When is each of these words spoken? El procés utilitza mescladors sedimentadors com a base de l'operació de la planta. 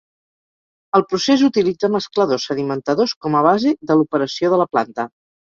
El 0.99 1.03
procés 1.11 1.43
utilitza 1.49 1.91
mescladors 1.97 2.47
sedimentadors 2.53 3.15
com 3.27 3.39
a 3.41 3.45
base 3.51 3.77
de 3.91 3.99
l'operació 4.01 4.55
de 4.57 4.63
la 4.65 4.71
planta. 4.75 5.11